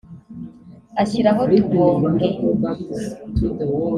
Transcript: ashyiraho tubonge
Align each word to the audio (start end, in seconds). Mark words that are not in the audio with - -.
ashyiraho 1.01 1.41
tubonge 1.55 2.27